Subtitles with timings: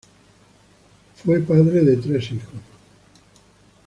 [1.23, 2.59] Fue padre de tres hijos.